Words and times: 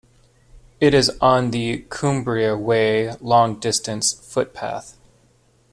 It 0.79 0.95
is 0.95 1.11
on 1.21 1.51
the 1.51 1.85
Cumbria 1.89 2.57
Way 2.57 3.11
long 3.17 3.59
distance 3.59 4.13
footpath. 4.13 4.97